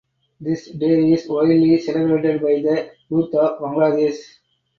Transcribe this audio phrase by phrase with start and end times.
[0.39, 4.17] This day is widely celebrated by the youth of Bangladesh.